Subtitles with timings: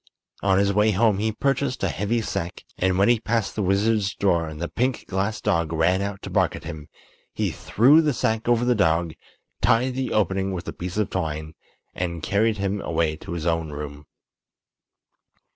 [0.41, 4.15] On his way home he purchased a heavy sack, and when he passed the wizard's
[4.15, 6.87] door and the pink glass dog ran out to bark at him
[7.35, 9.13] he threw the sack over the dog,
[9.61, 11.53] tied the opening with a piece of twine,
[11.93, 14.07] and carried him away to his own room.